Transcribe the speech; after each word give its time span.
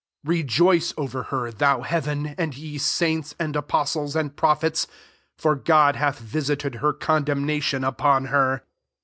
20 0.25 0.39
Rejoice 0.39 0.93
over 0.97 1.21
her, 1.29 1.51
thou 1.51 1.81
heaven, 1.81 2.33
and 2.35 2.57
ye 2.57 2.79
saints 2.79 3.35
and 3.37 3.55
apostles 3.55 4.15
and 4.15 4.35
prophets; 4.35 4.87
for 5.37 5.53
God 5.55 5.95
hath 5.95 6.17
visited 6.17 6.73
her 6.81 6.91
condem 6.91 7.41
nation 7.45 7.83
upon 7.83 8.25
her. 8.33 8.63